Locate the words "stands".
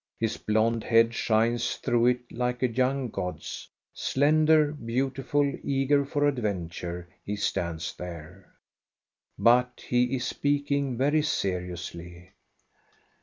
7.35-7.93